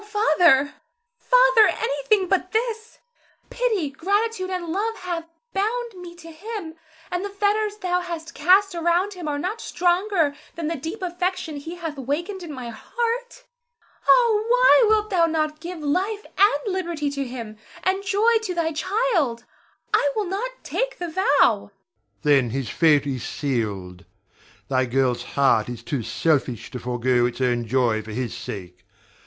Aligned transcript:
Oh, 0.03 0.03
Father, 0.03 0.73
Father, 1.19 1.67
anything 1.67 2.27
but 2.27 2.53
this! 2.53 2.97
Pity, 3.51 3.91
gratitude, 3.91 4.49
and 4.49 4.69
love 4.69 4.95
have 4.97 5.27
bound 5.53 5.93
me 5.93 6.15
to 6.15 6.31
him, 6.31 6.73
and 7.11 7.23
the 7.23 7.29
fetters 7.29 7.77
thou 7.77 7.99
hast 8.01 8.33
cast 8.33 8.73
around 8.73 9.13
him 9.13 9.27
are 9.27 9.37
not 9.37 9.61
stronger 9.61 10.35
than 10.55 10.65
the 10.67 10.75
deep 10.75 11.03
affection 11.03 11.57
he 11.57 11.75
hath 11.75 11.99
wakened 11.99 12.41
in 12.41 12.51
my 12.51 12.69
heart. 12.69 13.43
Ah, 14.09 14.41
why 14.49 14.83
wilt 14.87 15.11
thou 15.11 15.27
not 15.27 15.59
give 15.59 15.81
life 15.83 16.25
and 16.35 16.73
liberty 16.73 17.11
to 17.11 17.23
him, 17.23 17.57
and 17.83 18.03
joy 18.03 18.39
to 18.41 18.55
thy 18.55 18.71
child? 18.71 19.43
I 19.93 20.11
will 20.15 20.25
not 20.25 20.63
take 20.63 20.97
the 20.97 21.09
vow. 21.09 21.69
Ber. 21.69 21.69
Then 22.27 22.49
his 22.49 22.69
fate 22.71 23.05
is 23.05 23.21
sealed. 23.23 24.05
Thy 24.67 24.85
girl's 24.87 25.21
heart 25.21 25.69
is 25.69 25.83
too 25.83 26.01
selfish 26.01 26.71
to 26.71 26.79
forego 26.79 27.27
its 27.27 27.39
own 27.39 27.67
joy 27.67 28.01
for 28.01 28.13
his 28.13 28.35
sake. 28.35 28.83